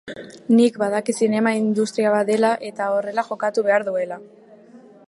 Nik 0.59 0.79
badakit 0.83 1.19
zinema 1.25 1.53
industria 1.59 2.15
bat 2.17 2.33
dela 2.33 2.51
eta 2.71 2.89
horrela 2.95 3.29
jokatu 3.31 3.67
behar 3.71 3.87
duela. 3.93 4.21